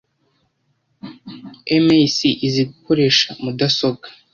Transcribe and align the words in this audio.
Mac 1.85 2.17
izi 2.47 2.63
gukoresha 2.71 3.27
mudasobwa. 3.43 4.05